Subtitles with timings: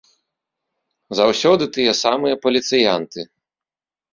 [1.19, 3.21] Заўсёды тыя самыя паліцыянты.